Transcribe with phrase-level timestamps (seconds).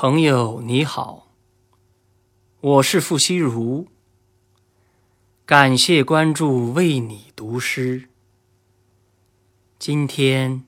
[0.00, 1.26] 朋友你好，
[2.60, 3.88] 我是傅西如，
[5.44, 8.08] 感谢关注，为你读诗。
[9.76, 10.62] 今天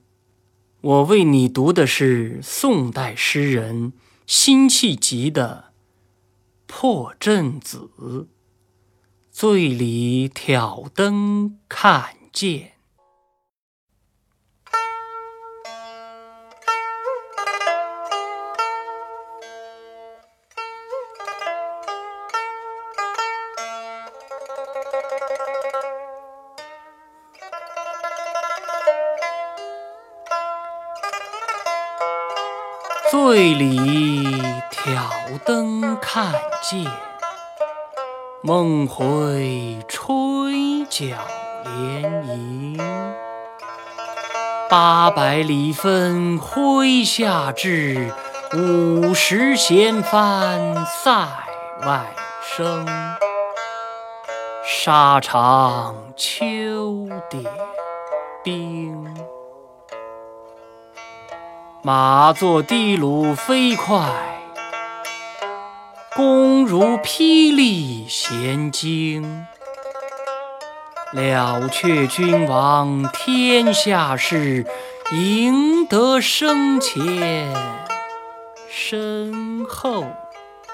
[0.81, 3.93] 我为你读的是宋代诗人
[4.27, 5.71] 辛弃疾的
[6.67, 7.89] 《破阵子·
[9.31, 12.59] 醉里挑灯看剑》。
[33.11, 35.03] 醉里挑
[35.43, 36.89] 灯看剑，
[38.41, 41.17] 梦回吹角
[41.65, 42.79] 连营。
[44.69, 48.13] 八百里分麾下炙，
[48.53, 51.27] 五十弦翻塞
[51.85, 52.05] 外
[52.41, 52.87] 声。
[54.63, 57.43] 沙场秋点
[58.41, 59.05] 兵。
[61.83, 64.07] 马作的卢飞快，
[66.15, 69.47] 弓如霹雳弦惊。
[71.11, 74.63] 了却君王天下事，
[75.11, 77.51] 赢得生前
[78.69, 80.05] 身后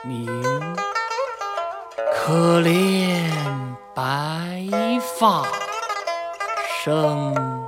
[0.04, 0.28] 名。
[2.14, 3.32] 可怜
[3.96, 4.68] 白
[5.18, 5.46] 发
[6.84, 7.67] 生。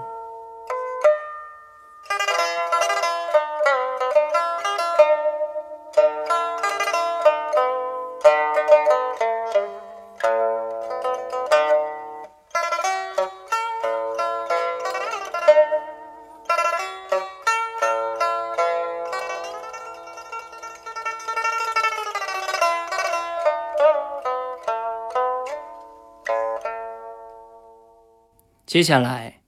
[28.69, 29.41] 接下来，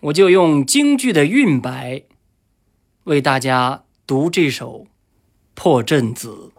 [0.00, 2.02] 我就用京剧的韵白
[3.04, 4.80] 为大家读这首
[5.54, 6.50] 《破阵子》。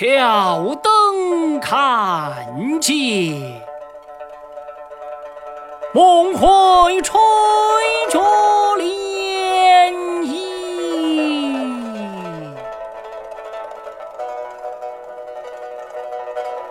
[0.00, 3.60] 挑灯看剑，
[5.92, 7.20] 梦回吹
[8.08, 8.18] 角
[8.78, 9.92] 连
[10.24, 11.36] 营。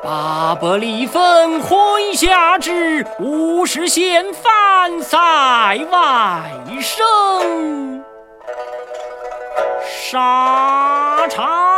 [0.03, 5.17] 八百里分麾下炙，五十弦翻塞
[5.91, 6.51] 外
[6.81, 8.03] 声。
[9.87, 11.68] 沙场。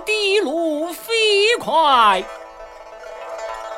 [0.00, 1.12] 的卢飞
[1.58, 2.22] 快，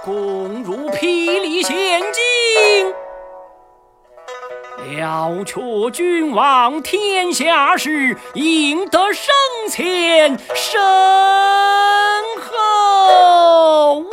[0.05, 2.95] 弓如霹雳弦惊。
[4.97, 5.61] 了却
[5.93, 9.35] 君王天下事，赢得生
[9.69, 10.81] 前身
[12.41, 14.05] 后。